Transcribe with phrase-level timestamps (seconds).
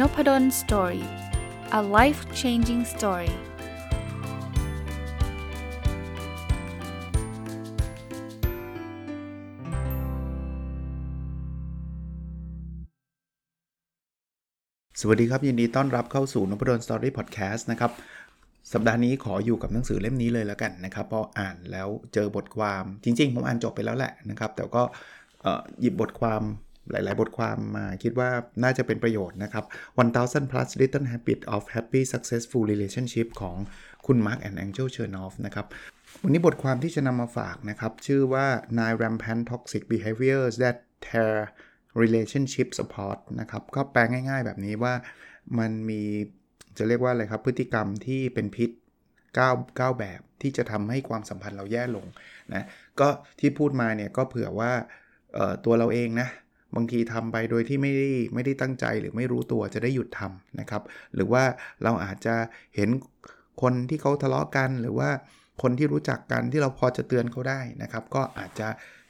[0.00, 1.06] Nopadol Story
[1.78, 3.36] a life changing story ส
[15.08, 17.92] วัสดีครับ ยินดีต้อนรับเข้าสู่นพดล Story พอดแคสต์นะครับ
[18.72, 24.82] สัปดาห์นี้ขออยู่กับหนังสือเล่มนี้เลยแล้วกันนะครับเพราะอ่านแล้วเจอบทความจริง ๆ ผมอ่านจบไปแล้วแหละนะครับ แต่ก็
[25.80, 26.42] หยิบบทความ
[26.90, 28.30] หลาย ๆ บทความมาคิดว่า
[28.62, 29.64] น่าจะเป็นประโยชน์นะครับ
[29.96, 33.56] 1000 plus little habit of happy successful relationship ของ
[34.06, 35.66] คุณ Mark and Angel Chernoff นะครับ
[36.22, 38.46] วันนี้บทความที่จะนำมาฝากนะครับ ชื่อว่า
[38.78, 40.76] nine rampant toxic behaviors that
[41.06, 41.34] tear
[42.02, 44.94] relationships apart นะครับ ก็แปลง่าย ๆ แบบนี้ว่า
[45.58, 46.02] มันมี
[46.78, 48.70] จะเรียกว่าอะไรครับ พฤติกรรมที่เป็นพิษ
[49.38, 52.06] 9 9แบบที่จะทำให้ความสัมพันธ์เราแย่ลง
[52.54, 52.64] นะ
[53.00, 53.08] ก็
[53.40, 54.72] ที่พูดมาเนี่ยก็เผื่อว่า
[55.64, 56.28] ตัวเราเองนะ
[56.76, 60.82] บางทีทำไปโดยที่ไม่ได้ไม่ได้ตั้งใจหรือไม่รู้ตัวจะได้หยุดทำนะครับ
[61.14, 61.44] หรือว่า
[61.82, 62.34] เราอาจจะ
[62.76, 62.88] เห็น
[63.62, 65.10] คนที่เขาทะเลาะกัน หรือว่า
[65.62, 68.68] คนที่รู้จักกันที่เราพอจะเตือนเขาได้นะครับ ก็อาจจะ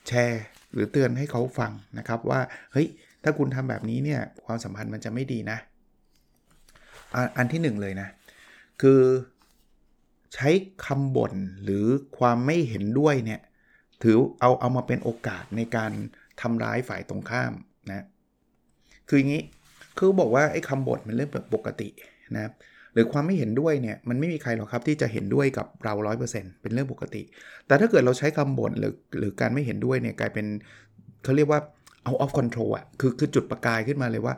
[0.09, 0.43] แชร์
[0.73, 2.41] หรือเตือนให้เขาฟังนะครับว่า
[2.73, 2.89] เฮ้ย
[3.23, 5.59] ถ้าคุณทำแบบนี้เนี่ยความสัมพันธ์มันจะไม่ดีนะ
[7.37, 8.09] อันที่ 1 เลยนะ
[8.83, 9.01] คือ
[10.35, 10.49] ใช้
[10.85, 11.85] คำบ่นหรือ
[12.19, 13.41] ความไม่เห็นด้วยเนี่ย
[14.03, 15.93] ถือเอาเอามาเป็นโอกาสในการ
[16.43, 17.53] ทำร้ายฝ่ายตรงข้าม
[17.89, 18.05] นะ
[19.09, 19.43] คืออย่างนี้
[19.99, 21.89] คือบอกว่าไอ้คำบ่นมันเรื่องแบบปกติ
[22.37, 22.51] นะ
[22.95, 25.95] หรือความไม่เห็นด้วยเนี่ยมันไม่มีใครหรอกครับที่จะเห็นด้วยกับเรา
[26.33, 27.23] 100%เป็นเรื่องปกติ
[27.67, 30.47] แต่ถ้าเกิดเราใช้คำบ่นหรือหรือการไม่เห็นด้วยเนี่ยกลายเป็น
[31.25, 31.61] เขาเรียกว่า
[32.05, 34.35] เอาออฟคอนโทรลอะคือคือจุดประกายขึ้นมาเลยว่า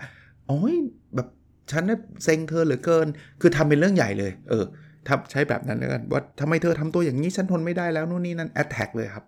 [0.46, 0.74] โอ้ย
[1.14, 1.28] แบบ
[1.70, 3.06] ฉันน่ะเซ็งเธอเหลือเกิน
[3.40, 4.64] คือทำเป็นเรื่องใหญ่เลย เออ
[5.08, 9.24] ทำใช้แบบนั้นแล้วกันว่าทำไมเธอทำตัวอย่างนี้ฉันทนไม่ได้แล้วนู่นนี่นั่นแอตแทกเลยครับ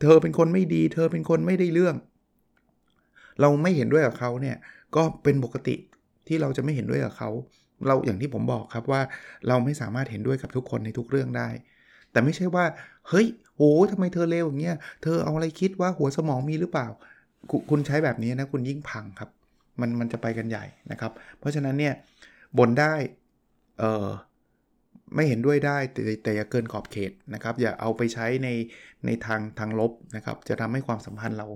[0.00, 1.96] เธอเป็นคนไม่ดี เธอเป็นคนไม่ได้เรื่อง
[3.40, 4.56] เราไม่เห็นด้วยกับเขาเนี่ย
[4.96, 5.76] ก็เป็นปกติ
[6.26, 7.30] ที่เราจะไม่เห็นด้วยกับเขา
[7.86, 9.00] เราอย่างที่ผมบอกครับว่า
[9.48, 11.48] เราไม่สามารถเห็นด้วยกับทุกคนในทุกเรื่องได้
[12.12, 12.64] แต่ไม่ใช่ว่า
[13.08, 16.88] เฮ้ยโอ้ทำไมเธอเลวอย่างเงี้ยเธอเอาอะไรคิดว่าหัวสมองมีหรือเปล่า
[17.70, 19.30] คุณใช้แบบนี้นะคุณยิ่งพังครับ
[19.80, 21.94] มันมันจะไปกันใหญ่นะครับ เพราะฉะนั้นเนี่ย
[22.58, 22.94] บ่นได้
[23.78, 24.08] เออ
[25.14, 28.48] ไม่เห็นด้วยได้แต่แต่อย่าเกินขอบเขตนะครับ อย่าเอาไปใช้ใน
[29.06, 31.46] ในทางทางลบนะครับ จะทำให้ความสัมพันธ์เรา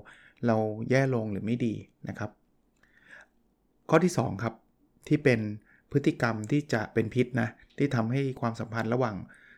[0.47, 0.57] เรา
[0.91, 1.75] แย่ลงหรือไม่ดี
[2.09, 2.31] นะครับ
[3.91, 4.55] ข้อที่ 2 ครับ
[5.09, 5.41] ที่เป็น
[5.93, 7.49] พฤติกรรมที่จะเป็นพิษนะ
[7.79, 9.17] ที่ทำให้ความสัมพันธ์ระหว่าง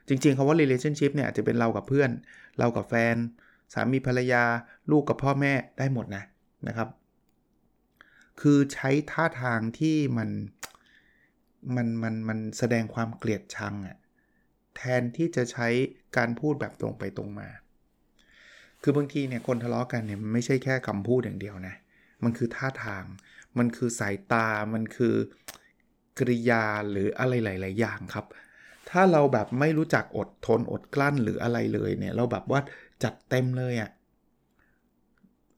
[0.08, 2.10] จริงๆคาว่า relationship เนี่ยจะเป็นเรากับเพื่อน
[2.58, 3.16] เรากับแฟน
[3.72, 4.44] สามีภรรยา
[4.90, 6.24] ลูกกับพ่อแม่ได้หมดนะ
[6.68, 6.88] นะครับ
[8.40, 10.28] คือใช้ท่าทางที่มัน
[11.74, 13.96] มันมันมันแสดงความเกลียดชังอะ
[14.76, 15.68] แทนที่จะใช้
[16.16, 17.48] การพูดแบบตรงไปตรงมา
[18.82, 21.74] คือบางทีเนี่ยคนทะเลาะกันเนี่ยมันไม่ใช่แค่คำพูดอย่างเดียวนะ
[22.24, 23.04] มันคือท่าทาง
[23.58, 25.14] มันคือสายตา มันคือ
[26.18, 28.26] กริยาหรืออะไรหลาย ๆ อย่างครับ
[28.90, 32.60] ถ้าเราแบบไม่รู้จักอดทนอดกลั้นหรืออะไรเลยเนี่ย เราแบบว่า
[33.02, 33.90] จัดเต็มเลยอะ่ะ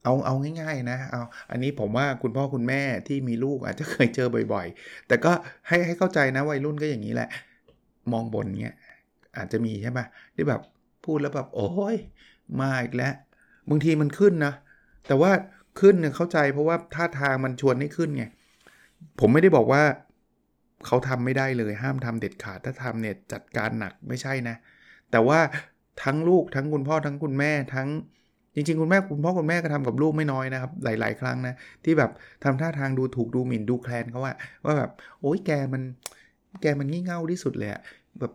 [0.03, 1.21] เอาเอาง่ายๆนะเอา
[1.51, 5.31] อันนี้ผมว่าคุณพ่อคุณแม่ที่มีลูกอาจจะเคยเจอบ่อย ๆ แต่ก็
[5.67, 7.29] ให้ให้เข้าใจนะวัยรุ่นก็อย่างนี้แหละ
[8.11, 8.75] มองบนเงี้ย
[9.37, 9.99] อาจจะมีใช่ไหม
[10.35, 10.61] ที่แบบ
[11.05, 11.97] พูดแล้วแบบ โอ้ย
[12.61, 13.13] มาอีกแล้ว
[13.69, 14.53] บางทีมันขึ้นนะ
[15.07, 15.31] แต่ว่า
[15.79, 18.23] ขึ้นเนี่ยเข้าใจเพราะว่าท่าทางมันชวนให้ขึ้นไง
[19.19, 19.83] ผมไม่ได้บอกว่า
[20.85, 24.55] เขาทำไม่ได้เลยห้ามทำเด็ดขาดถ้าทำเนี่ยจัดการหนักไม่ใช่นะ
[25.11, 25.39] แต่ว่า
[26.03, 27.89] ทั้งลูกทั้งคุณพ่อทั้งคุณแม่ทั้ง
[28.55, 32.11] จริงๆ คุณแม่คุณพ่อคุณแม่ก็ทำกับลูกไม่น้อยนะครับ หลาย ๆ ครั้งนะ ที่แบบ
[32.43, 34.33] ทำท่าทางดูถูกดูหมิ่นดูแคลนเขาว่า
[34.65, 35.81] ว่าแบบ โอ้ยแกมัน
[36.61, 37.81] แกมันงี่เง่าที่สุดเลยอะ
[38.19, 38.31] แบบ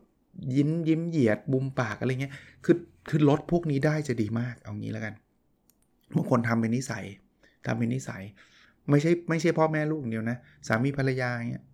[0.56, 2.76] ยิ้มยิ้มเหยียดบุมปากอะไรเงี้ยคือ
[3.08, 5.14] คือลดพวกนี้ได้จะดีมากเอางี้แล้วกัน
[6.16, 7.04] บางคนทำเป็นนิสัย
[7.66, 8.22] ทำเป็นนิสัย
[8.90, 10.36] ไม่ใช่ไม่ใช่พ่อแม่ลูกเดียวนะ
[10.66, 11.64] สามีภรรยาเงี้ย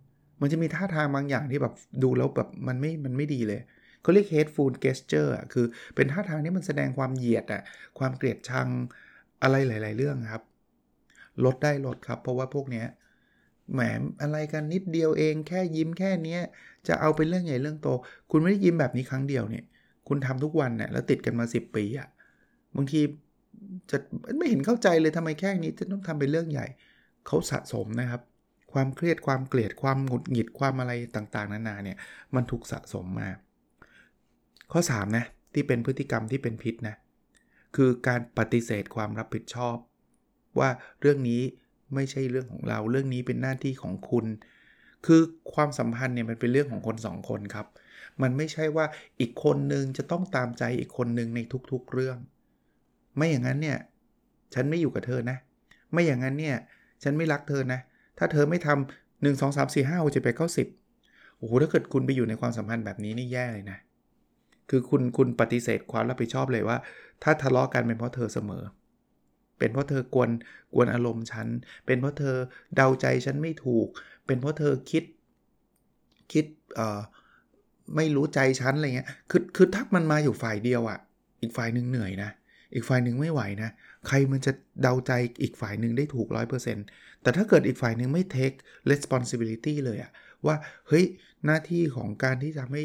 [0.41, 3.59] มันจะมีท่าทางบางอย่างที่แบบดูแล้วแบบมันไม่มันไม่ดีเลย
[4.01, 7.61] เขาเรียก hateful gesture อะคือเป็นท่าทางที่มันแสดงความเหยียดอะ
[7.99, 8.67] ความเกลียดชัง
[9.43, 10.43] อะไรหลาย ๆ เรื่องครับ
[11.45, 12.85] ลดได้ลดครับ เพราะว่าพวกเนี้ย
[13.73, 13.81] แหม
[14.21, 16.41] อะไรกันนิดเดียวเองแค่ยิ้มแค่เนี้ย
[16.87, 17.87] จะเอาเป็นเรื่องใหญ่เรื่องโต
[18.31, 19.65] คุณไม่ได้ยิ้มแบบนี้ครั้งเดียวเนี่ย
[20.07, 22.07] คุณทำทุกวันเนี่ยแล้วติดกันมา 10 ปีอะ่ะ
[22.75, 23.01] บางที
[23.91, 23.97] จะ
[24.37, 26.67] ไม่เห็นเข้าใจเลยทำไมแค่นี้จะต้องทำเป็นเรื่องใหญ่
[27.27, 28.21] เขาสะสมนะครับ
[28.73, 31.97] ความเครียดความเกลียดความหงุดหงิดความอะไรต่างๆ นานาเนี่ย
[32.35, 33.29] มันถูกสะสมมา
[34.71, 36.95] ข้อ3นะที่เป็นพฤติกรรมที่เป็นพิษนะ
[37.75, 39.77] คือการปฏิเสธความรับผิดชอบ
[40.59, 40.69] ว่า
[41.01, 41.41] เรื่องนี้
[41.95, 44.25] ไม่ใช่เรื่องของเรา เรื่องนี้เป็นหน้าที่ของคุณ
[45.05, 45.21] คือ
[45.53, 47.67] ความสัมพันธ์เนี่ยมันเป็นเรื่องของคน2คนครับ
[48.21, 48.85] มันไม่ใช่ว่า
[49.19, 51.39] อีกคนนึงจะต้องตามใจอีกคนนึงใน
[51.71, 52.17] ทุกๆเรื่อง
[53.15, 53.77] ไม่อย่างนั้นเนี่ย
[54.53, 55.37] ฉันไม่อยู่กับเธอนะ
[55.91, 56.55] ไม่อย่างนั้นเนี่ย
[57.03, 57.79] ฉันไม่รักเธอนะ
[58.17, 58.69] ถ้าเธอไม่ท
[59.01, 63.77] 1 2 3 4 5 6 7 8 9 10โอ้โหถ้าเกิดคุณไปอยู่ในความสัมพันธ์แบบนี้นี่แย่เลยนะ
[64.71, 66.77] คือคุณคุณปฏิเสธความรับผิดชอบเลยว่า
[67.23, 68.63] ถ้าทะเลาะกันเป็นเพราะเธอเสมอ
[69.59, 70.29] เป็นเพราะเธอกวน
[70.73, 71.47] กวนอารมณ์ฉัน
[71.85, 72.35] เป็นเพราะเธอ
[72.75, 73.87] เดาใจฉันไม่ถูก
[74.25, 75.03] เป็นเพราะเธอคิด
[76.33, 76.45] คิด
[76.75, 76.99] เอ่อ
[77.95, 80.99] ไม่รู้ใจฉันอะไรเงี้ย คือคือถ้ามันมาอยู่ฝ่ายเดียวอะ่ะ
[81.41, 82.31] อีกฝ่ายหนึ่งเหนื่อยนะ
[82.73, 83.69] อีกฝ่ายหนึ่งไม่ไหวนะ
[84.07, 84.51] ใครมันจะ
[84.81, 88.57] เดาใจอีกฝ่ายหนึ่งได้ถูก 100%แต่ถ้าเกิดอีกฝ่ายหนึ่งไม่ take
[88.91, 90.11] responsibility เลยอะ
[90.45, 90.55] ว่า
[90.87, 91.05] เฮ้ย
[91.45, 92.83] หน้าที่ของการที่จะให้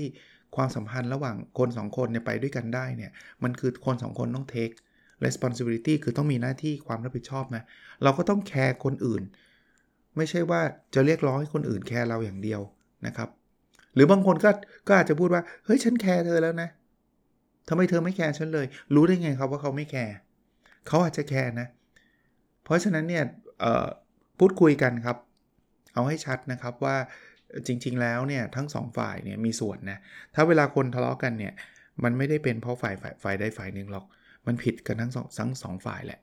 [0.56, 3.10] ความสัมพันธ์ระหว่างคน 2 คนเนี่ยไปด้วยกันได้เนี่ย
[3.42, 4.74] มันคือคน 2 คนต้อง take
[5.24, 7.62] responsibility คือต้องมีหน้าที่ความรับผิดชอบนะ
[8.02, 9.22] เราก็ต้องแคร์คนอื่น
[10.16, 10.60] ไม่ใช่ว่า
[10.94, 12.60] จะเรียกร้องให้คนอื่นแคร์เราอย่างเดียว
[13.06, 13.28] นะครับ
[13.94, 14.50] หรือบางคนก็
[14.88, 16.68] ก็อาจจะพูดว่าเฮ้ยฉันแคร์เธอแล้วนะ
[17.68, 20.14] ทำไมเธอไม่แคร์ฉันเลย รู้ได้ไงครับว่าเขาไม่แคร์
[20.86, 21.68] เขาอาจจะแคร์นะ
[22.64, 23.24] เพราะฉะนั้นเนี่ย
[24.38, 25.16] พูดคุยกันครับ
[25.94, 26.96] เอาให้ชัดนะครับว่า
[27.66, 29.98] จริง ๆ แล้วเนี่ยทั้งสองฝ่ายเนี่ยมีส่วนนะ
[30.34, 31.52] ถ้าเวลาคนทะเลาะกันเนี่ย
[32.04, 34.06] มันไม่ได้เป็นเพราะฝ่ายฝ่ายฝ่ายใดฝ่ายหนึ่งหรอก
[34.46, 36.20] มันผิดกันทั้งสองทั้งสองฝ่ายแหละ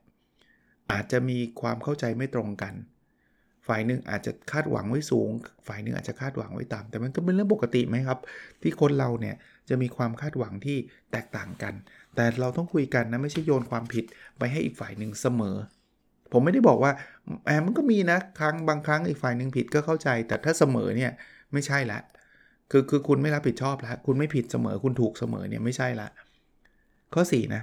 [0.92, 2.74] อาจจะมีความเข้าใจไม่ตรงกัน
[3.68, 5.30] ฝ่ายหนึ่งอาจจะคาดหวังไว้สูง
[5.68, 8.18] ฝ่ายหนึ่งอาจจะคาดหวังไว้ต่ำแต่มันก็เป็นเรื่องปกติไหมครับ
[8.62, 9.36] ที่คนเราเนี่ย
[9.68, 10.76] จะมีความคาดหวังที่
[11.12, 11.74] แตกต่างกัน
[12.14, 14.04] แต่เราต้องคุยกันนะไม่ใช่โยนความผิด
[14.38, 15.56] ไปให้อีกฝ่ายหนึ่งเสมอ
[16.34, 16.92] ผมไม่ได้บอกว่า
[17.46, 21.12] แอมมันก็มีนะครั้งบางครั้งอีกฝ่ายหนึ่งผิดก็เข้าใจ แต่ถ้าเสมอเนี่ย
[21.52, 21.98] ไม่ใช่ละ
[22.70, 26.08] คือคือคุณไม่รับผิดชอบแล้วคุณไม่ผิดเสมอคุณถูกเสมอเนี่ยไม่ใช่ละ
[27.14, 27.62] ข้อ4นะ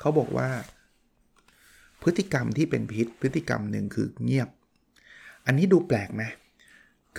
[0.00, 0.48] เขาบอกว่า
[2.02, 4.48] พฤติกรรมที่เป็นพิษ พฤติกรรมหนึ่งคือเงียบ
[5.46, 6.22] อันนี้ดูแปลกไหม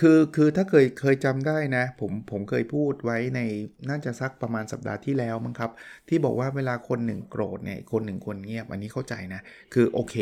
[0.10, 3.40] ือคือถ้าเคยเคยจำได้นะ ผมผมเคยพูดไว้ใน
[3.88, 5.70] น่าจะสักประมาณสัปดาห์ที่แล้วมั้งครับ
[6.08, 9.40] ที่บอกว่าเวลาคนหนึ่งโกรธเนี่ยคนหนึ่งคนเงียบอันนี้เข้าใจนะ
[9.74, 10.14] คือโอเค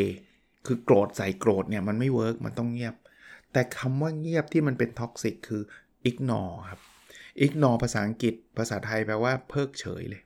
[0.65, 2.95] คือโกรธใส่โกรธเนี่ยมันไม่ work มันต้องเงียบ
[3.53, 5.61] แต่คำว่าเงียบที่มันเป็น toxic คือ
[6.09, 6.79] ignore ครับ
[7.45, 10.21] ignore ภาษาอังกฤษ ภาษาไทยแปลว่าเพิกเฉยเลย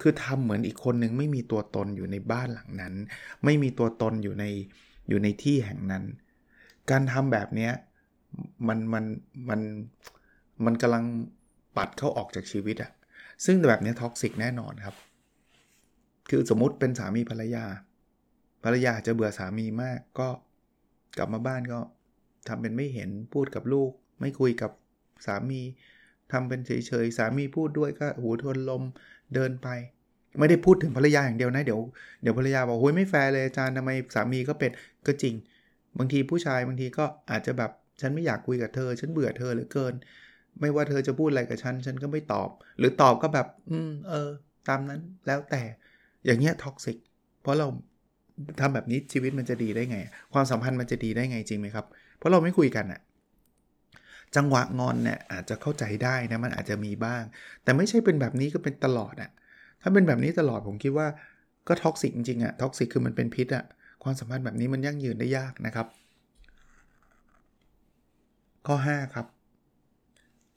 [0.00, 2.94] คือทำเหมือนอีกคนหนึ่งไม่มีตัวตนอยู่ในบ้านหลังนั้น
[3.44, 4.44] ไม่มีตัวตนอยู่ใน
[5.08, 6.04] อยู่ในที่แห่งนั้น
[6.90, 7.70] การทำแบบนี้
[8.68, 9.04] มันมัน
[9.48, 9.60] มัน
[10.64, 11.04] มันกำลัง
[11.76, 12.90] ปัดเขาออกจากชีวิตอะ
[13.44, 14.96] ซึ่งแบบนี้ toxic แน่นอนครับ
[16.30, 17.64] คือสมมุติเป็นสามีภรรยา
[18.64, 20.28] ภรรยาจะเบื่อสามีมากก็
[21.18, 21.80] กลับมาบ้านก็
[22.48, 23.90] ทำเป็นไม่เห็นพูดกับลูก
[24.20, 24.70] ไม่คุยกับ
[25.26, 25.60] สามี
[26.32, 28.82] ทำเป็นเฉยๆ สามีพูดด้วยก็หูทวนลม
[29.34, 29.68] เดินไป
[30.38, 31.80] ไม่ได้พูดถึงภรรยาอย่างเดียวนะ เดี๋ยว
[32.22, 34.70] เดี๋ยวภรรยาบอกโอ้ยไม่แฟร์เลยอาจารย์ทำไมสามีก็เป็น
[35.06, 35.34] ก็จริง
[35.98, 39.94] บางทีผู้ชายบางทีก็อาจจะแบบ ฉันไม่อยากคุยกับเธอ ฉันเบื่อเธอเหลือเกิน
[40.60, 44.30] ไม่ว่าเธอจะพูดอะไรกับฉัน ฉันก็ไม่ตอบ หรือตอบก็แบบ อืม เออ
[44.68, 45.62] ตามนั้น แล้วแต่
[46.24, 46.96] อย่างเงี้ย toxic
[47.42, 47.66] เพราะเรา
[48.60, 49.98] ทำแบบนี้ชีวิตมันจะดีได้ไง
[50.32, 51.86] ความสัมพันธ์มันจะดีได้ไงจริงไหมครับ
[52.18, 53.00] เพราะเราไม่คุยกันอะ
[54.36, 57.22] จังหวะงอนเนี่ยอาจจะเข้าใจได้นะมันอาจจะมีบ้าง
[57.62, 59.30] แต่ไม่ใช่เป็นแบบนี้ก็เป็นตลอดอะ
[59.82, 61.06] ถ้าเป็นแบบนี้ตลอดผมคิดว่า
[61.68, 63.64] ก็ toxic จริงอะ toxic คือมันเป็นพิษอะ
[64.02, 65.86] ความสัมพันธ์แบบนี้มันยั่งยืนได้ยากนะครับ
[68.66, 69.26] ข้อ 5 ครับ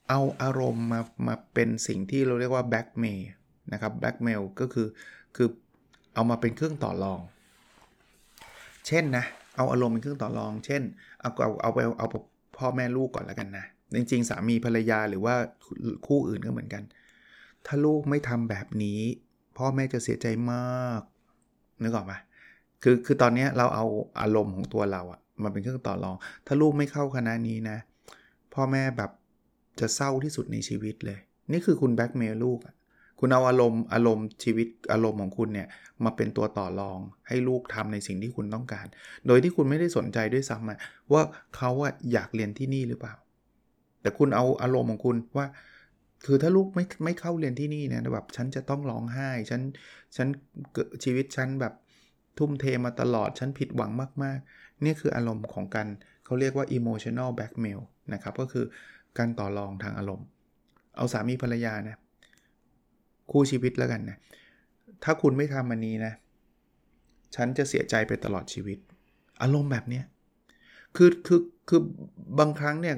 [0.08, 3.30] เอาอารมณ์มามาเป็นสิ่งที่เราเรียกว่าแบ็กเมย์
[3.72, 4.86] นะครับแบ็กเมลก็คือ
[5.36, 5.48] คือ
[6.14, 7.20] เอามาเป็นเครื่องต่อรอง
[8.86, 9.24] เช่นนะ
[9.56, 10.82] เอาอารมณ์เป็นเครื่องต่อรอง เช่น
[11.20, 12.06] เอาเอาเอาไปเอา
[12.58, 13.64] พ่อแม่ลูกก่อนแล้วกันนะ
[13.94, 15.34] จริงๆ สามีภรรยาหรือว่า
[16.06, 16.82] คู่อื่นก็เหมือนกัน
[17.66, 19.00] ถ้าลูกไม่ทำแบบนี้
[19.58, 21.00] พ่อแม่จะเสียใจมาก
[21.82, 22.12] นึกออกไหม
[22.82, 23.84] คือคือตอนนี้เราเอา
[24.20, 27.78] อารมณ์ของตัวเราอะมาเป็นเครื่องต่อรอง ถ้าลูกไม่เข้าคณะนี้นะ
[28.54, 29.10] พ่อแม่แบบ
[29.80, 31.18] จะเศร้าที่สุดในชีวิตเลย
[31.52, 32.58] นี่คือคุณแบ็กเมลลูก
[33.20, 35.68] คุณเอาอารมณ์อารมณ์ชีวิตอารมณ์ของคุณเนี่ย
[36.04, 38.86] มาเป็นตัวต่อรองให้ลูกทำในสิ่งที่คุณต้องการ
[39.26, 41.22] โดยที่คุณไม่ได้สนใจด้วยซ้ำว่า
[41.56, 43.14] เขาอะอยากเรียนที่นี่หรือเปล่า
[44.02, 45.46] แต่คุณเอาอารมณ์ของคุณว่า
[46.26, 49.60] คือถ้าลูกไม่ไม่เข้าเรียนที่นี่เนี่ยแบบฉันจะต้องร้องไห้ฉัน
[50.16, 50.28] ฉัน
[51.04, 51.74] ชีวิตฉันแบบ
[52.38, 53.90] ทุ่มเทมาตลอดฉันผิดหวัง
[54.22, 55.88] มากๆ นี่คืออารมณ์ของการ
[56.30, 57.80] เขาเรียกว่า emotional blackmail
[58.14, 58.64] นะครับ ก็คือ
[59.18, 60.26] การต่อรองทางอารมณ์
[60.96, 61.98] เอาสามีภรรยานะ
[63.30, 64.18] คู่ชีวิตแล้วกันนะ
[65.04, 66.12] ถ้าคุณไม่ทำมันนี้นะ
[67.34, 68.78] ฉันจะเสียใจไปตลอดชีวิต
[69.42, 70.04] อารมณ์แบบเนี้ย
[70.96, 71.80] คือคือคือ
[72.38, 72.96] บางครั้งเนี่ย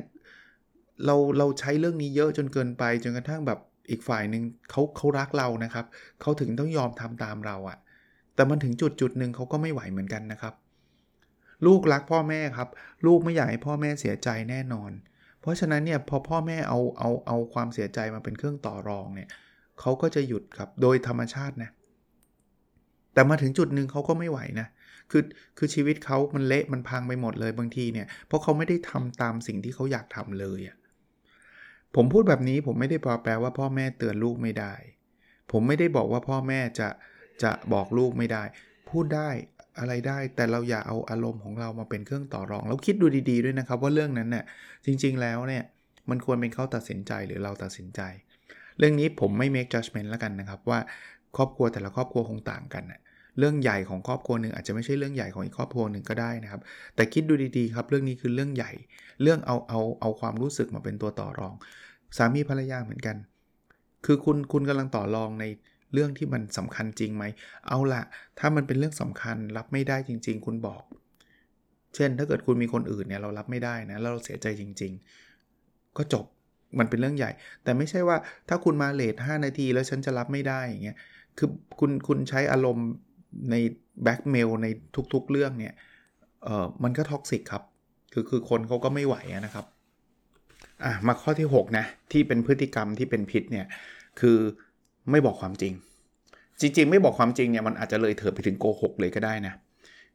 [1.07, 3.59] เราเราใช้เรื่องนี้เยอะจนเกินไป จนกระทั่งแบบ
[3.91, 5.87] อีกฝ่ายหนึ่งเขาเขารักเรานะครับ
[6.21, 7.79] เขาถึงต้องยอมทำตามเราอะ่ะ
[8.35, 10.55] แต่มันถึงจุดจุดหนึ่งเขาก็ไม่ไหวเหมือนกันนะครับ
[11.67, 12.69] ลูกรักพ่อแม่ครับ
[13.07, 14.91] ลูกไม่อยากให้พ่อแม่เสียใจแน่นอน
[15.41, 19.29] เพราะฉะนั้นเนี่ยพอพ่อแม่เอาเอาเอาความเสียใจมาเป็นเครื่องต่อรองเนี่ย
[19.81, 21.71] เขาก็จะหยุดครับโดยธรรมชาตินะ
[23.15, 24.69] แต่มาถึงจุดหนึ่งเขาก็ไม่ไหวนะ
[25.11, 25.23] คือ
[25.59, 30.77] คือชีวิตเขามันเละมันพังไปหมดเลยบางทีเนี่ยเพราะเขาไม่ได้ทำตามสิ่งที่เขาอยากทำเลยอะ
[31.95, 34.75] ผมพูดแบบนี้ผมไม่ได้แปลว่าพ่อแม่เตือนลูกไม่ได้
[35.53, 36.89] ผมไม่ได้บอกว่าพ่อแม่จะ
[37.43, 38.43] จะบอกลูกไม่ได้
[38.91, 39.31] พูดได้
[39.79, 44.45] อะไรได้ แต่เราอย่าเอาอารมณ์ของเรามาเป็นเครื่องต่อรอง แล้วคิดดูดีๆด้วยนะครับ ว่าเรื่องนั้นเนี่ย
[44.87, 45.65] จริง ๆ แล้วเนี่ย
[46.11, 48.01] มันควรเป็นเขาตัดสินใจหรือเราตัดสินใจ
[48.79, 50.79] เรื่องนี้ผมไม่ make judgment แล้วกันนะครับ ว่า
[51.37, 53.01] ครอบครัวแต่ละครอบครัวคงต่างกันนะ
[53.39, 56.61] เรื่องใหญ่ของครอบครัวหนึ่งอาจจะไม่ใช่เรื่องใหญ่ของอีกครอบครัวหนึ่งก็ได้นะครับ
[56.95, 58.73] แต่คิดดูดีๆครับ เรื่องนี้คือเรื่องใหญ่
[59.23, 61.55] เรื่องเอาเอาเอาความรู้สึกมาเป็นตัวต่อรอง
[62.17, 63.17] สามีภรรยาเหมือนกัน
[64.07, 65.45] คือคุณคุณกำลังต่อรองใน
[65.93, 67.25] เรื่องที่มันสำคัญจริงไหม
[67.67, 68.03] เอาละ
[68.39, 70.83] ถ้ามันเป็นเรื่องสำคัญรับไม่ได้จริง ๆ คุณบอก
[71.95, 74.93] เช่น ถ้าเกิดคุณมีคนอื่นเนี่ยเรารับไม่ได้นะเราเสียใจจริง
[75.45, 76.25] ๆ ก็จบ
[76.79, 77.31] มันเป็นเรื่องใหญ่
[77.63, 78.17] แต่ไม่ใช่ว่า
[78.49, 80.97] ถ้าคุณมาเลท5นาทีแล้วฉันจะรับไม่ได้อย่างเงี้ย
[81.39, 81.49] คือ
[81.81, 82.89] คุณคุณใช้อารมณ์
[83.51, 83.55] ใน
[84.03, 84.67] แบ็กเมลใน
[85.15, 85.75] ทุกๆเรื่องเนี่ย
[86.45, 87.63] เออมันก็ท็อกซิกครับ
[88.13, 89.67] คือคือคนเขาก็ไม่ไหวนะครับ
[90.85, 93.67] อะมาข้อที่ 6 นะ ที่เป็นพฤติกรรมที่เป็นพิษเนี่ย
[94.21, 94.39] คือ
[95.11, 95.73] ไม่บอกความจริง
[96.61, 99.55] จริง ๆ ไม่บอกความจริงเนี่ยมันอาจจะเลยเถิดไปถึงโกหกเลยก็ได้นะ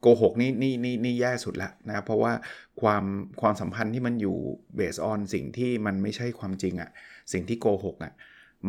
[0.01, 2.33] โกหกนี่นี่นี่นี่แย่สุดละนะเพราะว่า
[2.81, 3.03] ความ
[3.41, 4.37] ความสัมพันธ์ที่มันอยู่
[4.75, 6.89] เบสออนสิ่งที่มันไม่ใช่ความจริงอะ่ะ
[7.33, 8.13] สิ่งที่โกหกอะ่ะ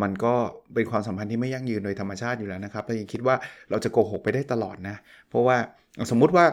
[0.02, 0.34] มันก็
[0.74, 3.36] เป็นความสัมพันธ์ที่ไม่ยั่งยืนโดยธรรมชาติอยู่แล้วนะครับแต่ยังคิดว่า
[3.70, 4.96] เราจะโกหกไปได้ตลอดนะ
[5.28, 5.56] เพราะว่า
[6.10, 6.44] สมมุติว่า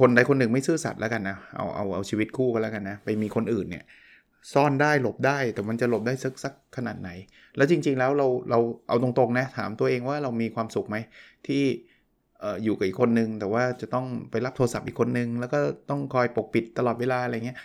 [0.00, 3.84] คนใดคนหนึ่งไม่ซื่อสัตย์แล้วกันนะเอาเอาเอาชีวิตคู่กันแล้วกันนะไปมีคนอื่นเนี่ย
[4.52, 7.10] ซ่อนได้หลบได้แต่มันจะหลบได้สักสักขนาดไหน
[7.56, 10.96] แล้วจริง ๆ แล้วเราเราเอาตรงๆนะถามตัวเองว่าเรามีความสุขไหม
[11.46, 11.62] ที่
[12.64, 17.58] อยู่กับอีกคนนึง แต่ว่าจะต้องไปรับโทรศัพท์อีกคนนึง แล้วก็ต้องคอยปกปิดตลอดเวลาอะไรเงี้ย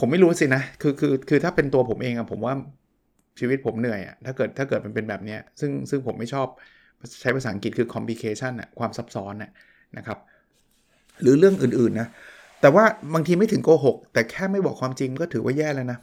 [0.00, 2.54] ผมไม่รู้สินะคือคือคือถ้าเป็นตัวผมเองอะผมว่า
[3.40, 6.46] ชีวิตผมเหนื่อยอะถ้าเกิดถ้าเกิดมันเป็นแบบนี้ซึ่งซึ่งผมไม่ชอบ
[7.20, 9.50] ใช้ภาษาอังกฤษคือ complication อะความซับซ้อนอะ
[9.96, 10.18] นะครับ
[11.22, 12.08] หรือเรื่องอื่นๆนะ
[12.60, 15.98] แต่ว่าบางทีไม่ถึงโกหกแต่แค่ไม่บอกความจริงก็ถือว่าแย่แล้วนะ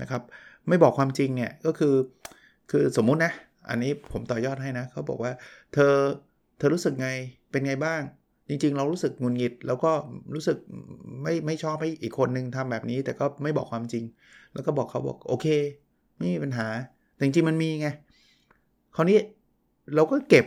[0.00, 0.22] นะครับ
[0.68, 1.94] ไม่บอกความจริงเนี่ยก็คือ
[2.70, 3.32] คือสมมุตินะ
[3.68, 5.32] อันนี้ผมต่อยอดให้นะเขาบอกว่า
[5.72, 5.94] เธอ
[6.58, 7.08] เธอรู้สึกไง
[7.50, 8.00] เป็นไงบ้าง
[8.48, 9.90] จริง ๆ เรารู้สึกงุนงิด แล้วก็
[10.34, 10.56] รู้สึก
[11.22, 14.04] ไม่ไม่ชอบให้อีกคนนึงทำแบบนี้ แต่ก็ไม่บอกความจริง
[14.54, 15.46] แล้วก็บอกเขาบอกโอเค
[16.18, 16.66] ไม่มีปัญหา
[17.14, 17.88] แต่จริงๆมันมีไง
[18.96, 19.18] คราวนี้
[19.94, 20.44] เราก็เก็บ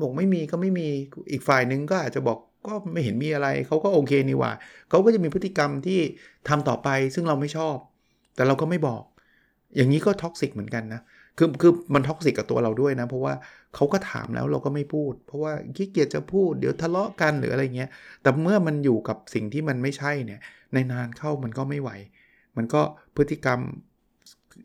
[0.00, 0.86] บอกไม่มีก็ไม่มี
[1.32, 4.52] อีกฝ่ายนึงก็อาจจะบอกก็ไม่เห็นมีอะไร เขาก็โอเคนี่ว่า
[4.88, 6.00] เขาก็จะมีพฤติกรรมที่
[6.48, 7.76] ทำต่อไปซึ่งเราไม่ชอบ
[8.34, 9.02] แต่เราก็ไม่บอก
[9.76, 11.00] อย่างนี้ก็ toxic เหมือนกันนะ
[11.38, 13.34] คือคือมัน toxic กับตัวเราด้วยนะ เพราะว่า
[13.74, 17.90] เขาก็ถามแล้วเราก็ไม่พูด เพราะว่าขี้เกียจจะพูดเดี๋ยวทะเลาะกันหรืออะไรเงี้ย
[18.22, 20.40] แต่เมื่อมันอยู่กับสิ่งที่มันไม่ใช่เนี่ย
[20.74, 21.90] ในนานเข้ามันก็ไม่ไหว
[22.56, 22.82] มันก็
[23.16, 23.58] พฤติกรรม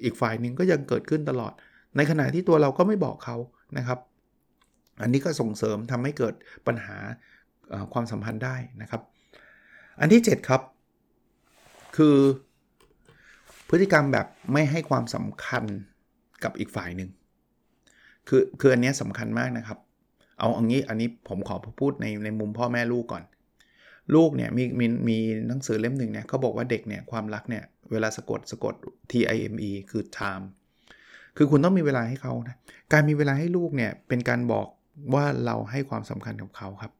[0.04, 1.54] อีกฝ่ายหนึ่งก็ยังเกิดขึ้นตลอด
[1.98, 3.38] ในขณะที่ตัวเราก็ไม่บอกเขา
[3.78, 4.00] นะครับ
[5.02, 6.34] อันนี้ก็ส่งเสริมทำให้เกิด
[6.68, 6.98] ปัญหา
[7.94, 9.02] ความสัมพันธ์ได้นะครับ
[10.00, 10.62] อันที่ 7 ครับ
[11.98, 12.18] คือ
[13.70, 15.64] พฤติกรรมแบบไม่ให้ความสำคัญ
[16.44, 17.10] กับอีกฝ่ายหนึ่ง
[18.28, 19.80] คือคืออันนี้สำคัญมากนะครับ
[20.40, 23.24] เอาอันนี้อันนี้ผมขอพูดในในมุมพ่อแม่ลูกก่อน
[24.16, 28.74] ลูกเนี่ยมีมีมีหนังสือเล่มหนึ่งเนี่ยเขาบอกว่าเด็กเนี่ยความรักเนี่ยเวลาสะกดสะกด
[29.12, 30.46] T I M E คือ time
[31.38, 32.56] คือคุณต้องมีเวลาให้เขานะ
[32.94, 34.68] การมีเวลาให้ลูกเนี่ยเป็นการบอก
[35.14, 36.92] ว่าเราให้ความสำคัญกับเขาครับ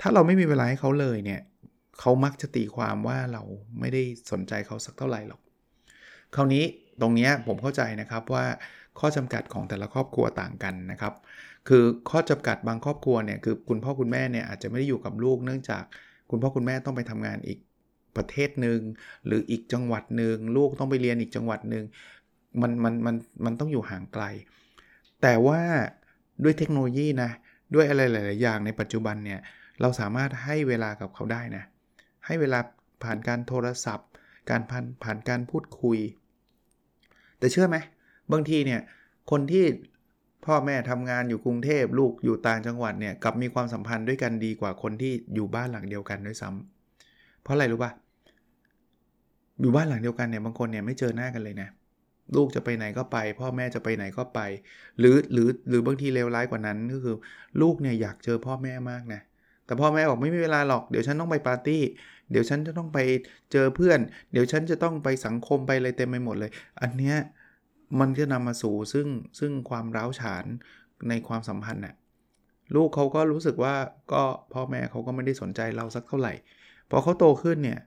[0.00, 1.40] ถ้าเราไม่มีเวลาให้เขาเลยเนี่ย
[2.00, 3.42] เขามักจะตีความว่าเรา
[3.80, 5.40] ไม่ได้สนใจเขาสักเท่าไหร่หรอก
[6.36, 6.64] คราวนี้
[7.00, 8.44] ตรงนี้ผมเข้าใจนะครับว่า
[8.98, 11.14] ข้อจำกัดของแต่ละครอบครัวต่างกันนะครับ
[11.68, 15.82] คือข้อจำกัดบางครอบครัวเนี่ยคือคุณพ่อคุณแม่เนี่ยอาจจะไม่ได้อยู่กับลูกเนื่องจาก
[16.30, 17.58] คุณพ่อคุณแม่ต้องไปทำงานอีก
[18.16, 18.80] ประเทศหนึ่ง
[19.26, 21.84] หรืออีกจังหวัดหนึ่งลูกต้องไปเรียนอีกจังหวัดหนึ่ง
[22.62, 24.24] มันมันมันมันต้องอยู่ห่างไกล
[25.22, 25.60] แต่ว่า
[26.42, 27.30] ด้วยเทคโนโลยีนะ
[27.74, 29.40] ด้วยอะไรหลาย ๆ อย่างในปัจจุบันเนี่ย
[29.80, 31.64] เราสามารถให้เวลากับเขาได้นะ
[32.26, 32.58] ให้เวลา
[33.02, 34.08] ผ่านการโทรศัพท์
[34.50, 35.98] การผ่านผ่านการพูดคุย
[37.42, 37.76] แต่เชื่อไหม
[38.32, 38.80] บางทีเนี่ย
[39.30, 39.64] คนที่
[40.46, 47.92] พ่อแม่ทำงานอยู่กรุงเทพลูกอยู่ต่างจังหวัดเนี่ยกับมีความสัมพันธ์ด้วยกันดีกว่าคนที่อยู่บ้านหลังเดียวกันด้วยซ้ำเพราะอะไรรู้ปะ
[49.60, 51.68] อยู่บ้านหลังเดียวกันเนี่ยบางคนเนี่ยไม่เจอหน้ากันเลยนะ
[52.36, 54.40] ลูกจะไปไหนก็ไป พ่อแม่จะไปไหนก็ไป
[54.98, 57.16] หรือหรือหรือบางทีเลวร้ายกว่านั้นก็คือ
[57.60, 59.20] ลูกเนี่ยอยากเจอพ่อแม่มากนะ
[59.66, 61.82] แต่พ่อแม่บอกไม่มีเวลาหรอกเดี๋ยวฉันต้องไปปาร์ตี้
[62.32, 62.98] เดี๋ยวฉันจะต้องไป
[63.52, 63.98] เจอเพื่อน
[64.32, 66.50] เดี๋ยวฉันจะต้องไปสังคมไปอะไรเต็มไปหมดเลย
[66.82, 67.16] อันเนี้ย
[68.00, 69.06] มันจะนำมาสู่ซึ่ง
[69.38, 70.44] ซึ่งความร้าวฉาน
[71.08, 71.94] ในความสัมพันธ์น่ะ
[72.74, 73.74] ลูกเขาก็รู้สึกว่า
[74.12, 74.22] ก็
[74.52, 76.32] พ่อแม่เขาก็ไม่ได้สนใจเราสักเท่าไหร่
[76.90, 77.78] พอเขาโตขึ้นเนี่ย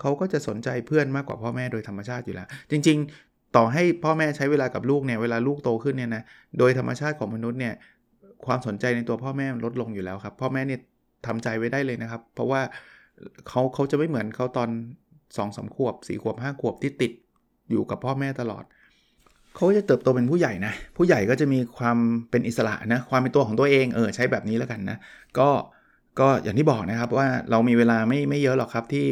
[0.00, 6.22] เขาก็จะสนใจเพื่อนมากกว่าพ่อแม่โดยธรรมชาติอยู่แล้ว จริง ๆ ต่อให้พ่อแม่ใช้เวลากับลูกเนี่ยเวลาลูกโตขึ้นเนี่ยนะ
[6.58, 7.74] โดยธรรมชาติของมนุษย์เนี่ย
[8.46, 10.80] ความสนใจในตัวพ่อแม่ลดลงอยู่แล้วครับ พ่อแม่เนี่ย
[11.26, 12.60] ทำใจไว้ได้เลยนะครับ เพราะว่า
[13.48, 14.68] เขาเขาจะไม่เหมือนเขาตอน
[15.36, 17.12] สองสาขวบสี่ขวบห้าขวบที่ติด
[17.70, 18.64] อยู่กับพ่อแม่ตลอด
[19.56, 21.96] เขาจะเติบโตเป็นผู้ใหญ่นะ ผู้ใหญ่ก็จะมีความ
[22.30, 24.98] เป็นอิสระนะ ความเป็นตัวของตัวเองเออใช้แบบนี้แล้วกันนะ
[25.38, 25.48] ก็
[26.20, 29.06] ก็อย่างที่บอกนะครับว่าเรามีเวลาไม่ไม่เยอะหรอกครับที่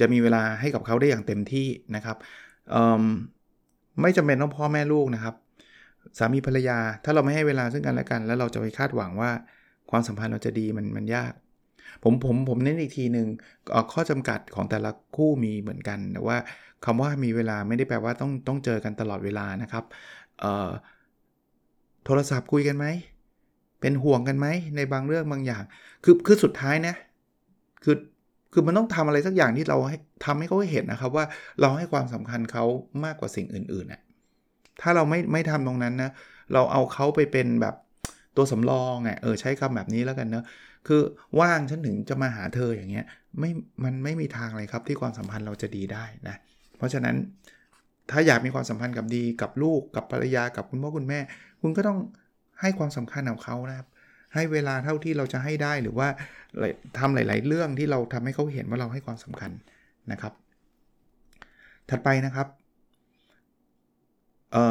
[0.00, 1.66] จะมีเวลาให้กับเขาได้อย่างเต็มที่
[1.96, 2.16] นะครับ
[4.02, 5.34] ไม่จำเป็นต้องพ่อแม่ลูกนะครับ
[6.18, 9.30] สามีภรรยาถ้าเราไม่ให้เวลาซึ่งกันและกัน แล้วเราจะไปคาดหวังว่า
[9.90, 11.32] ความสัมพันธ์เราจะดีมันมันยาก
[12.02, 13.26] ผมผมผมเน้นอีกทีหนึ่ง
[13.92, 16.36] ข้อจำกัดของแต่ละคู่มีเหมือนกัน แต่ว่า
[16.84, 19.84] คำว่ามีเวลาไม่ได้แปลว่าต้องต้องเจอกันตลอดเวลานะครับ
[22.04, 22.86] โทรศัพท์คุยกันไหม
[23.80, 24.46] เป็นห่วงกันไหม
[24.76, 25.62] ในบางเรื่องบางอย่าง
[26.04, 26.94] คือคือสุดท้ายนะ
[27.84, 27.96] คือ
[28.52, 31.24] คือมันต้องทำอะไรสักอย่างที่เราให้ทำให้เขาเห็นนะครับว่า
[31.60, 32.64] เราให้ความสำคัญเขา
[33.04, 34.00] มากกว่าสิ่งอื่นๆนะ
[34.80, 36.10] ถ้าเราไม่ไม่ทำตรงนั้นนะ
[36.52, 37.74] เราเอาเขาไปเป็นแบบ
[38.36, 40.44] ตัวสำรองอะเออใช้คำแบบนี้แล้วกันเนะ
[40.86, 41.02] คือ
[41.40, 43.06] ว่างฉันถึงจะมาหาเธออย่างเงี้ย
[43.38, 43.50] ไม่
[43.84, 46.36] มันไม่มีทางเลยครับที่ความสัมพันธ์เราจะดีได้นะ
[46.76, 47.16] เพราะฉะนั้น
[48.10, 51.20] ถ้าอยากมีความสัมพันธ์กับดีกับลูกกับภรรยากับคุณพ่อคุณแม่
[51.60, 51.98] คุณก็ต้อง
[52.60, 53.88] ให้ความสำคัญกับเขานะครับ
[54.34, 56.08] ให้เวลาเท่าที่เราจะให้ได้หรือว่า
[56.98, 59.50] ทำหลาย ๆ เรื่องที่เราทำให้เขาเห็นว่าเราให้ความสำคัญ
[60.12, 60.32] นะครับ
[61.90, 62.48] ถัดไปนะครับ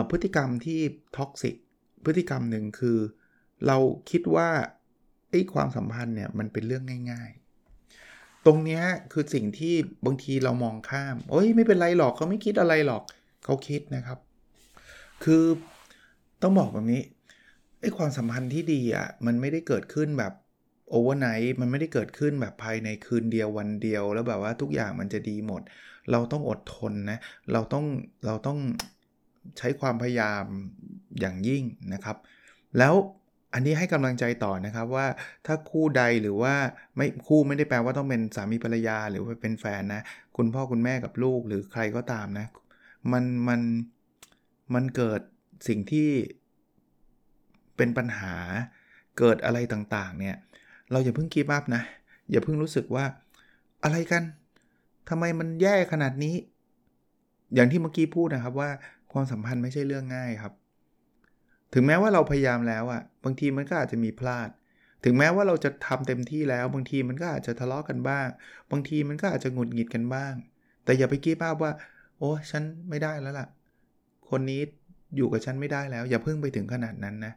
[0.10, 0.80] พฤติกรรมที่
[1.18, 1.56] ท็อกซิก
[2.06, 2.98] พฤติกรรมหนึ่งคือ
[3.68, 3.77] เรา
[4.10, 4.50] คิดว่า
[5.31, 7.29] ไอ้ความสัมพันธ์เนี่ยมันเป็นเรื่องง่าย
[7.88, 9.73] ๆ ตรงนี้คือสิ่งที่
[10.05, 13.03] บางทีเรามองข้ามโอ้ยไม่เป็นไรหรอกเขาไม่คิดอะไรหรอก
[13.45, 14.19] เขาคิดนะครับ
[15.23, 15.43] คือ
[16.41, 17.01] ต้องบอกแบบนี้
[17.81, 20.33] ไอ้ความสัมพันธ์ที่ดีอะมันไม่ได้เกิดขึ้นแบบ
[20.89, 25.61] overnight มันไม่ได้เกิดขึ้นแบบภายในคืนเดียววันเดียว แล้วแบบว่าทุกอย่างมันจะดีหมด
[26.11, 27.19] เราต้องอดทนนะ
[27.53, 27.85] เราต้อง
[28.25, 28.59] เราต้อง
[29.57, 30.43] ใช้ความพยายาม
[31.19, 32.17] อย่างยิ่งนะครับ
[32.77, 32.93] แล้ว
[33.53, 35.08] อันนี้ให้กำลังใจต่อนะครับว่า
[35.46, 36.55] ถ้าคู่ใดหรือว่า
[36.96, 40.01] ไม่คู่ไม่ได้แปลว่าต้องเป็นสามีภรรยาหรือว่าเป็นแฟนนะ
[40.37, 42.48] คุณพ่อคุณแม่กับลูกหรือใครก็ตามนะ
[43.11, 43.61] มันมัน
[44.74, 45.22] มันเกิด
[45.68, 46.09] สิ่งที่
[47.77, 48.35] เป็นปัญหา
[49.18, 50.37] เกิดอะไรต่างๆ เนี่ย
[50.92, 51.83] เราอย่าเพิ่งกีบอัพนะ
[52.31, 53.05] อย่าเพิ่งรู้สึกว่า
[53.83, 54.24] อะไรกัน
[55.09, 56.35] ทำไมมันแย่ขนาดนี้
[57.55, 58.70] อย่างที่เมื่อกี้พูดนะครับว่า
[59.14, 60.53] ความสัมพันธ์ไม่ใช่เรื่องง่ายครับ
[61.74, 64.50] ถึงแม้ว่าเราพยายามแล้วอะ่ะบางทีมันก็อาจจะมีพลาด
[65.03, 68.27] ถึงแม้ว่าเราจะทำเต็มที่แล้ว บางทีมันก็อาจจะทะเลาะกันบ้าง
[68.72, 70.34] บางทีมันก็อาจจะหงุดหงิดกันบ้าง
[70.84, 71.72] แต่อย่าไปกี้ภาพว่า
[72.18, 73.48] โอ้ฉันไม่ได้แล้วล่ะ
[74.29, 74.62] คนนี้
[75.16, 77.34] อยู่กับฉันไม่ได้แล้ว อย่าเพิ่งไปถึงขนาดนั้นนะ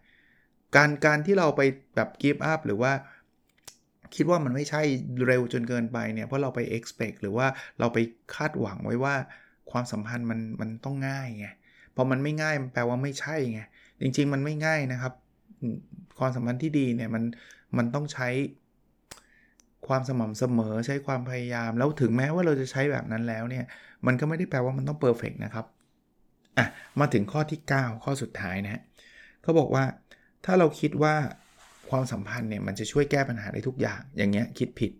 [0.76, 1.60] การการที่เราไป
[1.96, 2.92] แบบกีบอัพหรือว่า
[4.14, 4.82] คิดว่ามันไม่ใช่
[5.26, 7.46] เร็วจนเกินไปเนี่ยเพราะเราไป expect หรือว่า
[7.78, 7.98] เราไป
[8.34, 9.14] คาดหวังไว้ว่า
[9.70, 11.46] ความสัมพันธ์มันมันต้องง่ายไง
[11.96, 13.60] พอมันไม่ง่ายมันแปลว่าไม่ใช่ไง
[14.04, 15.12] จริง ๆ มันไม่ง่ายนะครับ
[16.18, 17.22] ความสัมพันธ์ที่ดีเนี่ยมัน
[17.76, 18.28] มันต้องใช้
[19.86, 23.64] ความสม่ำเสมอใช้ความพยายาม แล้วถึงแม้ว่าเราจะใช้แบบนั้นแล้วเนี่ย
[24.06, 25.66] มันก็ไม่ได้แปลว่ามันต้องเพอร์เฟกนะครับ
[26.58, 26.66] อะ
[27.00, 28.82] มาถึงข้อที่ 9 ข้อสุดท้ายนะ
[29.42, 29.84] เขาบอกว่า
[30.44, 31.14] ถ้าเราคิดว่า
[31.90, 34.92] ความสัมพันธ์เนี่ยมันจะช่วยแก้ปัญหาได้ทุกอย่างอย่างเงี้ยคิดผิด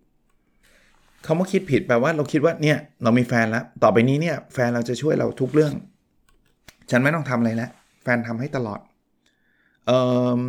[1.25, 5.73] คาว่าคิดผิดแปลว่าเราคิดว่าเนี่ยเรามีแฟนแล้ว ต่อไปนี้เนี่ยแฟนเราจะช่วยเราทุกเรื่อง
[6.91, 7.71] ฉันไม่ต้องทำอะไรแล้ว
[8.03, 8.79] แฟนทำให้ตลอด
[9.87, 9.91] เอ
[10.39, 10.41] อ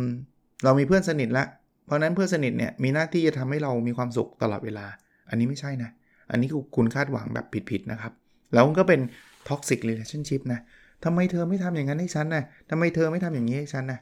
[0.63, 1.45] เรามีเพื่อนสนิทละ
[1.85, 4.85] เพราะนั้นเพื่อนสนิทเนี่ยมีหน้าที่จะทำให้เรามีความสุขตลอดเวลา
[5.29, 5.89] อันนี้ไม่ใช่นะ
[6.31, 8.13] อันนี้คือคุณคาดหวังแบบผิดๆนะครับ
[8.53, 8.99] แล้วก็เป็น
[9.49, 10.59] toxic relationship นะ
[11.05, 13.99] ทำไมเธอไม่ทำอย่างนั้นให้ฉันนะทำไมเธอไม่ทำอย่างนี้ให้ฉันนะ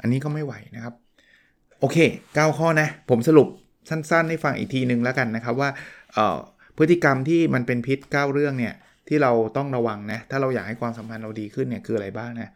[0.00, 0.94] อันนี้ก็ไม่ไหวนะครับ
[1.80, 1.96] โอเค
[2.32, 3.48] 9 ข้อนะ ผมสรุป
[3.90, 5.68] สั้นๆ ให้ฟังอีกทีหนึ่งแล้วกันนะครับว่า
[6.78, 8.74] พฤติกรรมที่มันเป็นพิษ 9 เรื่องเนี่ย
[9.08, 12.48] ที่เราต้องระวังนะ ถ้าเราอยากให้ความสัมพันธ์เราดีขึ้นเนี่ยคืออะไรบ้างนะ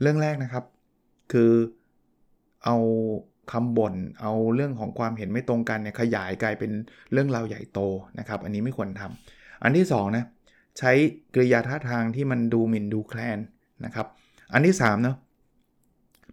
[0.00, 0.64] เรื่องแรกนะครับ
[1.32, 1.52] คือ
[2.64, 2.76] เอา
[3.52, 6.70] คำบ่นเอาเรื่องของความเห็นไม่ตรงกันเนี่ยขยายกลายเป็น
[7.12, 7.80] เรื่องราวใหญ่โต
[8.18, 10.24] นะครับ อันนี้ไม่ควรทำอันที่2นะ
[10.78, 10.92] ใช้
[11.34, 13.38] กริยาท่าทางที่มันดูหมิ่นดูแคลน
[13.84, 14.06] นะครับ
[14.52, 15.16] อันที่3เนาะ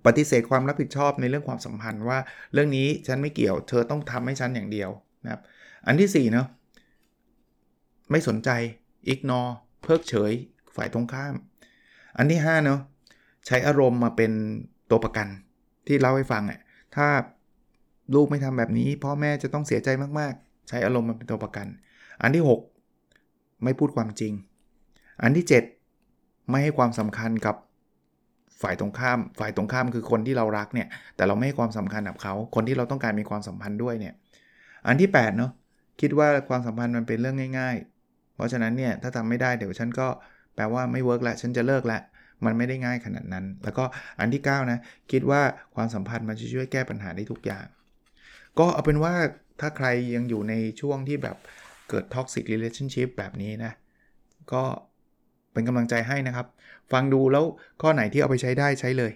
[0.06, 2.18] ปฏิเสธความรับผิดชอบในเรื่องความสัมพันธ์ว่า
[2.54, 4.90] เรื่องนี้ฉันไม่เกี่ยว เธอต้องทำให้ฉันอย่างเดียว
[5.24, 5.42] นะครับ
[5.88, 6.48] อันที่4เนาะ
[8.12, 8.50] ไม่สนใจ
[9.14, 9.52] ignore
[9.82, 10.32] เพิกเฉย
[10.76, 11.36] ฝ่ายตรงข้าม
[12.18, 12.80] อันที่5เนาะ
[13.48, 14.32] ใช้อารมณ์มาเป็น
[14.94, 15.28] ตัวประกัน
[15.88, 16.60] ที่เล่าให้ฟังอะ
[16.96, 17.08] ถ้า
[18.16, 21.68] ลูกไม่ทำแบบนี้ พ่อแม่จะต้องเสียใจมากๆ ใช้อารมณ์มาเป็นตัวประกัน
[22.22, 22.44] อันที่
[23.00, 24.34] 6 ไม่พูดความจริง
[25.24, 25.46] อันที่
[25.96, 27.56] 7 ไม่ให้ความสำคัญกับ
[28.62, 34.14] ฝ่ายตรงข้าม ฝ่ายตรงข้ามคือคนที่เรารักเนี่ย แต่เราไม่ให้ความสำคัญกับเขา คนที่เราต้องการมีความสัมพันธ์ด้วยเนี่ย
[34.88, 35.52] อันที่8เนาะ
[36.02, 37.76] คิดว่าความสัมพันธ์มันเป็นเรื่องง่าย
[38.06, 40.08] ๆ เพราะฉะนั้นเนี่ยถ้าทำไม่ได้เดี๋ยวฉันก็
[40.56, 42.00] แปลว่าไม่ work ละฉันจะเลิกละ
[42.46, 43.84] มันไม่ได้ง่ายขนาดนั้น แล้วก็
[44.20, 44.80] อันที่9นะ
[45.12, 45.42] คิดว่า
[45.76, 47.66] ความสัมพันธ์มันจะช่วยแก้ปัญหาได้ทุกอย่าง
[48.60, 49.14] ก็เอาเป็นว่า
[49.60, 51.38] ถ้าใครยังอยู่ในช่วงที่แบบ
[51.90, 53.72] เกิด toxic relationship แบบนี้นะ
[54.54, 54.64] ก็
[55.54, 56.48] เป็นกำลังใจให้นะครับ
[56.92, 57.46] ฟังดูแล้ว
[57.82, 59.12] ข้อไหนที่เอาไปใช้ได้ใช้เลย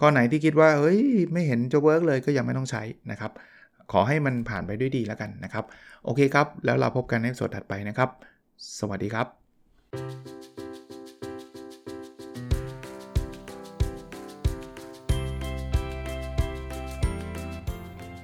[0.00, 1.00] ข้อไหนที่คิดว่าเฮ้ย
[1.32, 3.32] ไม่เห็นจะ work เลยก็ยังไม่ต้องใช้นะครับ
[3.92, 5.64] ขอให้มันผ่านไปด้วยดีแล้วกันนะครับ
[6.04, 8.10] โอเคครับ แล้วเราพบกันในสดถัดไปนะครับ
[8.78, 9.26] สวัสดีครับ